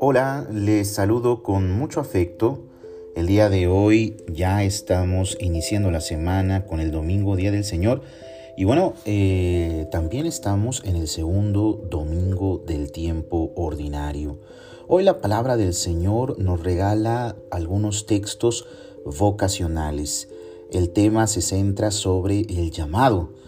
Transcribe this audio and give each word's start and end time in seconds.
Hola, 0.00 0.48
les 0.52 0.92
saludo 0.92 1.42
con 1.42 1.70
mucho 1.70 2.00
afecto. 2.00 2.58
El 3.14 3.26
día 3.26 3.48
de 3.48 3.66
hoy 3.68 4.16
ya 4.32 4.64
estamos 4.64 5.36
iniciando 5.40 5.90
la 5.90 6.00
semana 6.00 6.66
con 6.66 6.80
el 6.80 6.90
domingo, 6.90 7.36
Día 7.36 7.52
del 7.52 7.64
Señor. 7.64 8.02
Y 8.56 8.64
bueno, 8.64 8.94
eh, 9.04 9.86
también 9.92 10.26
estamos 10.26 10.82
en 10.84 10.96
el 10.96 11.06
segundo 11.06 11.86
domingo 11.90 12.62
del 12.66 12.92
tiempo 12.92 13.52
ordinario. 13.54 14.38
Hoy 14.88 15.04
la 15.04 15.20
palabra 15.20 15.56
del 15.56 15.74
Señor 15.74 16.38
nos 16.38 16.62
regala 16.62 17.36
algunos 17.50 18.06
textos 18.06 18.66
vocacionales. 19.04 20.28
El 20.72 20.90
tema 20.90 21.26
se 21.26 21.42
centra 21.42 21.90
sobre 21.90 22.40
el 22.40 22.70
llamado. 22.70 23.38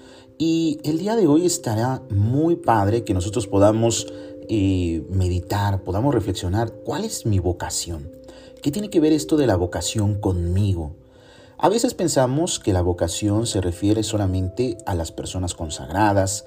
Y 0.44 0.80
el 0.82 0.98
día 0.98 1.14
de 1.14 1.28
hoy 1.28 1.46
estará 1.46 2.02
muy 2.10 2.56
padre 2.56 3.04
que 3.04 3.14
nosotros 3.14 3.46
podamos 3.46 4.08
meditar, 4.48 5.84
podamos 5.84 6.12
reflexionar 6.12 6.72
cuál 6.84 7.04
es 7.04 7.26
mi 7.26 7.38
vocación. 7.38 8.10
¿Qué 8.60 8.72
tiene 8.72 8.90
que 8.90 8.98
ver 8.98 9.12
esto 9.12 9.36
de 9.36 9.46
la 9.46 9.54
vocación 9.54 10.16
conmigo? 10.16 10.96
A 11.58 11.68
veces 11.68 11.94
pensamos 11.94 12.58
que 12.58 12.72
la 12.72 12.82
vocación 12.82 13.46
se 13.46 13.60
refiere 13.60 14.02
solamente 14.02 14.78
a 14.84 14.96
las 14.96 15.12
personas 15.12 15.54
consagradas, 15.54 16.44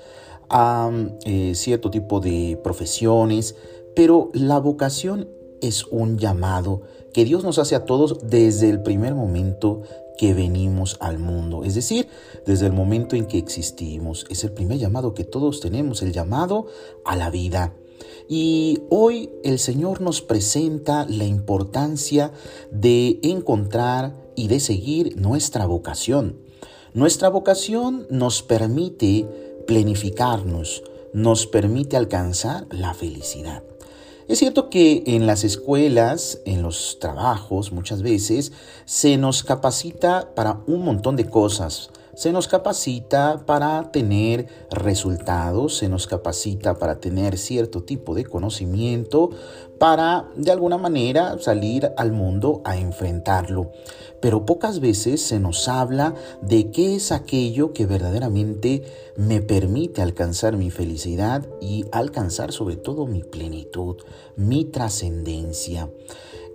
a 0.50 0.92
eh, 1.24 1.54
cierto 1.56 1.90
tipo 1.90 2.20
de 2.20 2.60
profesiones, 2.62 3.56
pero 3.96 4.30
la 4.34 4.60
vocación 4.60 5.30
es 5.62 5.86
un 5.86 6.18
llamado 6.18 6.82
que 7.14 7.26
Dios 7.26 7.44
nos 7.44 7.60
hace 7.60 7.76
a 7.76 7.86
todos 7.86 8.20
desde 8.24 8.70
el 8.70 8.82
primer 8.82 9.16
momento 9.16 9.84
que 10.18 10.34
venimos 10.34 10.98
al 11.00 11.20
mundo, 11.20 11.64
es 11.64 11.76
decir, 11.76 12.08
desde 12.46 12.68
el 12.68 12.74
momento 12.74 13.16
en 13.16 13.26
que 13.26 13.38
existimos. 13.38 14.26
Es 14.30 14.44
el 14.44 14.52
primer 14.52 14.78
llamado 14.78 15.14
que 15.14 15.24
todos 15.24 15.60
tenemos, 15.60 16.02
el 16.02 16.12
llamado 16.12 16.68
a 17.04 17.16
la 17.16 17.30
vida. 17.30 17.74
Y 18.28 18.82
hoy 18.90 19.30
el 19.44 19.60
Señor 19.60 20.02
nos 20.02 20.22
presenta 20.22 21.06
la 21.06 21.26
importancia 21.26 22.32
de 22.72 23.20
encontrar 23.24 24.16
y 24.36 24.48
de 24.48 24.60
seguir 24.60 25.18
nuestra 25.18 25.66
vocación. 25.66 26.40
Nuestra 26.94 27.30
vocación 27.30 28.08
nos 28.10 28.42
permite 28.42 29.28
planificarnos, 29.68 30.84
nos 31.14 31.46
permite 31.46 31.98
alcanzar 31.98 32.68
la 32.72 32.94
felicidad. 32.94 33.64
Es 34.28 34.40
cierto 34.40 34.72
que 34.72 35.04
en 35.06 35.28
las 35.28 35.44
escuelas, 35.44 36.40
en 36.46 36.64
los 36.64 36.98
trabajos, 37.00 37.72
muchas 37.72 38.02
veces 38.02 38.54
se 38.86 39.18
nos 39.18 39.44
capacita 39.44 40.34
para 40.34 40.62
un 40.66 40.84
montón 40.84 41.16
de 41.16 41.30
cosas, 41.30 41.92
se 42.16 42.32
nos 42.32 42.48
capacita 42.48 43.46
para 43.46 43.92
tener 43.92 44.48
resultados, 44.72 45.78
se 45.78 45.90
nos 45.90 46.08
capacita 46.08 46.80
para 46.80 47.00
tener 47.00 47.38
cierto 47.38 47.84
tipo 47.84 48.16
de 48.16 48.26
conocimiento, 48.26 49.30
para 49.78 50.30
de 50.36 50.52
alguna 50.52 50.78
manera 50.78 51.38
salir 51.40 51.92
al 51.98 52.12
mundo 52.12 52.62
a 52.64 52.78
enfrentarlo. 52.78 53.72
Pero 54.22 54.46
pocas 54.46 54.80
veces 54.80 55.22
se 55.22 55.40
nos 55.40 55.68
habla 55.68 56.16
de 56.42 56.72
qué 56.72 56.96
es 56.96 57.12
aquello 57.12 57.74
que 57.74 57.86
verdaderamente 57.86 58.84
me 59.18 59.42
permite 59.42 60.02
alcanzar 60.02 60.58
mi 60.58 60.72
felicidad 60.72 61.46
y 61.62 61.86
alcanzar 61.92 62.52
sobre 62.52 62.78
todo 62.78 63.06
mi 63.06 63.24
plenitud, 63.24 63.98
mi 64.36 64.66
trascendencia. 64.66 65.90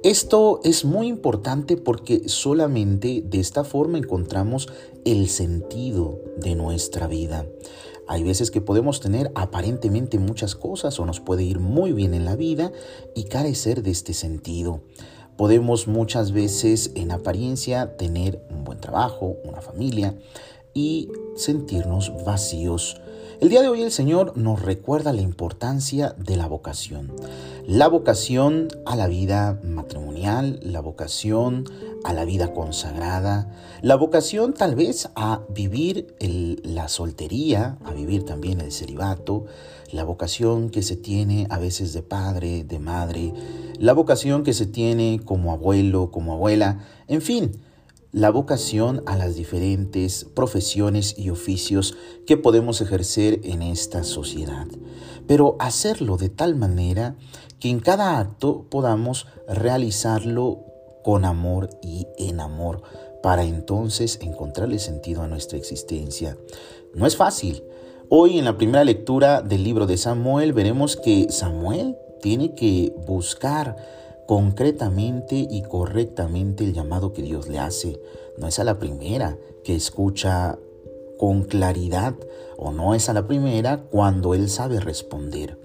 Esto 0.02 0.60
es 0.64 0.86
muy 0.86 1.08
importante 1.08 1.76
porque 1.76 2.26
solamente 2.26 3.22
de 3.22 3.38
esta 3.38 3.64
forma 3.64 3.98
encontramos 3.98 4.66
el 5.04 5.28
sentido 5.28 6.18
de 6.38 6.54
nuestra 6.54 7.06
vida. 7.06 7.44
Hay 8.08 8.22
veces 8.22 8.50
que 8.50 8.62
podemos 8.62 9.00
tener 9.00 9.30
aparentemente 9.34 10.18
muchas 10.18 10.54
cosas 10.54 10.98
o 10.98 11.04
nos 11.04 11.20
puede 11.20 11.42
ir 11.42 11.58
muy 11.58 11.92
bien 11.92 12.14
en 12.14 12.24
la 12.24 12.34
vida 12.34 12.72
y 13.14 13.24
carecer 13.24 13.82
de 13.82 13.90
este 13.90 14.14
sentido. 14.14 14.80
Podemos 15.36 15.86
muchas 15.86 16.32
veces 16.32 16.92
en 16.94 17.12
apariencia 17.12 17.98
tener 17.98 18.42
un 18.50 18.64
buen 18.64 18.80
trabajo, 18.80 19.36
una 19.44 19.60
familia 19.60 20.18
y 20.72 21.10
sentirnos 21.36 22.10
vacíos 22.24 22.98
el 23.40 23.48
día 23.48 23.62
de 23.62 23.68
hoy 23.68 23.82
el 23.82 23.90
Señor 23.90 24.36
nos 24.36 24.60
recuerda 24.60 25.14
la 25.14 25.22
importancia 25.22 26.14
de 26.18 26.36
la 26.36 26.46
vocación. 26.46 27.10
La 27.66 27.88
vocación 27.88 28.68
a 28.84 28.96
la 28.96 29.06
vida 29.06 29.58
matrimonial, 29.64 30.60
la 30.62 30.80
vocación 30.80 31.64
a 32.04 32.12
la 32.12 32.26
vida 32.26 32.52
consagrada, 32.52 33.50
la 33.80 33.96
vocación 33.96 34.52
tal 34.52 34.74
vez 34.74 35.08
a 35.14 35.40
vivir 35.48 36.14
la 36.62 36.88
soltería, 36.88 37.78
a 37.84 37.94
vivir 37.94 38.24
también 38.26 38.60
el 38.60 38.72
celibato, 38.72 39.46
la 39.90 40.04
vocación 40.04 40.68
que 40.68 40.82
se 40.82 40.96
tiene 40.96 41.46
a 41.48 41.58
veces 41.58 41.94
de 41.94 42.02
padre, 42.02 42.64
de 42.64 42.78
madre, 42.78 43.32
la 43.78 43.94
vocación 43.94 44.44
que 44.44 44.52
se 44.52 44.66
tiene 44.66 45.20
como 45.24 45.52
abuelo, 45.52 46.10
como 46.10 46.34
abuela, 46.34 46.84
en 47.08 47.22
fin, 47.22 47.52
la 48.12 48.30
vocación 48.30 49.02
a 49.06 49.16
las 49.16 49.36
diferentes 49.36 50.24
profesiones 50.24 51.14
y 51.16 51.30
oficios 51.30 51.96
que 52.26 52.36
podemos 52.36 52.80
ejercer 52.80 53.40
en 53.44 53.62
esta 53.62 54.02
sociedad, 54.02 54.66
pero 55.26 55.56
hacerlo 55.60 56.16
de 56.16 56.28
tal 56.28 56.56
manera 56.56 57.16
que 57.60 57.68
en 57.70 57.78
cada 57.78 58.18
acto 58.18 58.66
podamos 58.68 59.26
realizarlo 59.46 60.64
con 61.04 61.24
amor 61.24 61.70
y 61.82 62.06
en 62.18 62.40
amor, 62.40 62.82
para 63.22 63.44
entonces 63.44 64.18
encontrarle 64.22 64.78
sentido 64.78 65.22
a 65.22 65.28
nuestra 65.28 65.58
existencia. 65.58 66.36
No 66.94 67.06
es 67.06 67.16
fácil. 67.16 67.62
Hoy 68.08 68.38
en 68.38 68.44
la 68.44 68.56
primera 68.56 68.82
lectura 68.82 69.40
del 69.40 69.62
libro 69.62 69.86
de 69.86 69.96
Samuel 69.96 70.52
veremos 70.52 70.96
que 70.96 71.30
Samuel 71.30 71.96
tiene 72.20 72.54
que 72.54 72.92
buscar 73.06 73.76
concretamente 74.30 75.48
y 75.50 75.62
correctamente 75.62 76.62
el 76.62 76.72
llamado 76.72 77.12
que 77.12 77.20
Dios 77.20 77.48
le 77.48 77.58
hace. 77.58 78.00
No 78.38 78.46
es 78.46 78.60
a 78.60 78.64
la 78.64 78.78
primera 78.78 79.36
que 79.64 79.74
escucha 79.74 80.56
con 81.18 81.42
claridad 81.42 82.14
o 82.56 82.70
no 82.70 82.94
es 82.94 83.08
a 83.08 83.12
la 83.12 83.26
primera 83.26 83.82
cuando 83.90 84.34
Él 84.34 84.48
sabe 84.48 84.78
responder. 84.78 85.58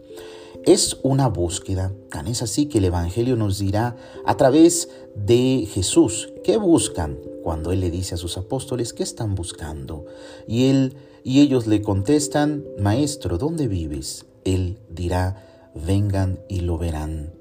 Es 0.65 0.97
una 1.03 1.27
búsqueda, 1.27 1.91
tan 2.09 2.25
es 2.25 2.41
así 2.41 2.65
que 2.65 2.79
el 2.79 2.85
Evangelio 2.85 3.35
nos 3.35 3.59
dirá 3.59 3.97
a 4.25 4.35
través 4.35 4.89
de 5.13 5.67
Jesús, 5.71 6.33
¿qué 6.43 6.57
buscan? 6.57 7.19
Cuando 7.43 7.71
Él 7.71 7.81
le 7.81 7.91
dice 7.91 8.15
a 8.15 8.17
sus 8.17 8.35
apóstoles, 8.35 8.93
¿qué 8.93 9.03
están 9.03 9.35
buscando? 9.35 10.07
Y, 10.47 10.69
él, 10.71 10.95
y 11.23 11.41
ellos 11.41 11.67
le 11.67 11.83
contestan, 11.83 12.65
Maestro, 12.79 13.37
¿dónde 13.37 13.67
vives? 13.67 14.25
Él 14.43 14.79
dirá, 14.89 15.69
vengan 15.75 16.39
y 16.49 16.61
lo 16.61 16.79
verán. 16.79 17.34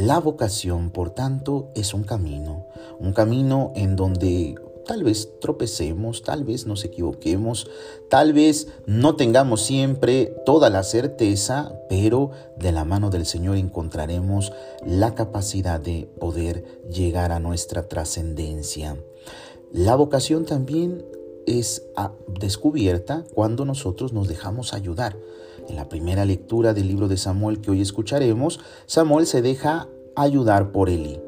La 0.00 0.18
vocación, 0.18 0.88
por 0.88 1.10
tanto, 1.10 1.68
es 1.74 1.92
un 1.92 2.04
camino, 2.04 2.66
un 2.98 3.12
camino 3.12 3.70
en 3.76 3.96
donde 3.96 4.54
tal 4.86 5.04
vez 5.04 5.28
tropecemos, 5.42 6.22
tal 6.22 6.42
vez 6.42 6.64
nos 6.64 6.84
equivoquemos, 6.86 7.68
tal 8.08 8.32
vez 8.32 8.68
no 8.86 9.16
tengamos 9.16 9.60
siempre 9.60 10.34
toda 10.46 10.70
la 10.70 10.84
certeza, 10.84 11.74
pero 11.90 12.30
de 12.56 12.72
la 12.72 12.86
mano 12.86 13.10
del 13.10 13.26
Señor 13.26 13.58
encontraremos 13.58 14.54
la 14.86 15.14
capacidad 15.14 15.78
de 15.78 16.08
poder 16.18 16.64
llegar 16.90 17.30
a 17.30 17.38
nuestra 17.38 17.86
trascendencia. 17.86 18.96
La 19.70 19.96
vocación 19.96 20.46
también 20.46 21.04
es 21.46 21.82
ah, 21.94 22.12
descubierta 22.26 23.24
cuando 23.34 23.66
nosotros 23.66 24.14
nos 24.14 24.28
dejamos 24.28 24.72
ayudar. 24.72 25.14
En 25.70 25.76
la 25.76 25.88
primera 25.88 26.24
lectura 26.24 26.74
del 26.74 26.88
libro 26.88 27.06
de 27.06 27.16
Samuel 27.16 27.60
que 27.60 27.70
hoy 27.70 27.80
escucharemos, 27.80 28.58
Samuel 28.86 29.24
se 29.24 29.40
deja 29.40 29.86
ayudar 30.16 30.72
por 30.72 30.90
Eli. 30.90 31.20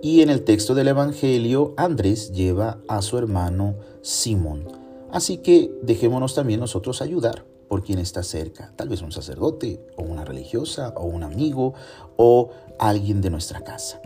Y 0.00 0.22
en 0.22 0.30
el 0.30 0.42
texto 0.42 0.74
del 0.74 0.88
Evangelio, 0.88 1.74
Andrés 1.76 2.32
lleva 2.32 2.78
a 2.88 3.02
su 3.02 3.18
hermano 3.18 3.74
Simón. 4.00 4.66
Así 5.12 5.36
que 5.36 5.70
dejémonos 5.82 6.34
también 6.34 6.60
nosotros 6.60 7.02
ayudar 7.02 7.44
por 7.68 7.84
quien 7.84 7.98
está 7.98 8.22
cerca, 8.22 8.72
tal 8.74 8.88
vez 8.88 9.02
un 9.02 9.12
sacerdote 9.12 9.84
o 9.96 10.02
una 10.02 10.24
religiosa 10.24 10.94
o 10.96 11.04
un 11.04 11.22
amigo 11.22 11.74
o 12.16 12.48
alguien 12.78 13.20
de 13.20 13.28
nuestra 13.28 13.60
casa. 13.64 14.00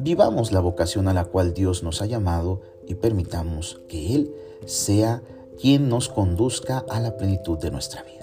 Vivamos 0.00 0.50
la 0.50 0.58
vocación 0.58 1.06
a 1.06 1.14
la 1.14 1.26
cual 1.26 1.54
Dios 1.54 1.84
nos 1.84 2.02
ha 2.02 2.06
llamado 2.06 2.60
y 2.88 2.96
permitamos 2.96 3.80
que 3.88 4.16
Él 4.16 4.34
sea 4.66 5.22
quien 5.60 5.88
nos 5.88 6.08
conduzca 6.08 6.84
a 6.88 6.98
la 6.98 7.16
plenitud 7.16 7.56
de 7.56 7.70
nuestra 7.70 8.02
vida. 8.02 8.21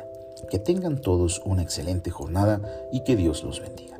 Que 0.49 0.59
tengan 0.59 0.99
todos 0.99 1.41
una 1.45 1.61
excelente 1.61 2.11
jornada 2.11 2.61
y 2.91 3.03
que 3.03 3.15
Dios 3.15 3.43
los 3.43 3.59
bendiga. 3.59 3.98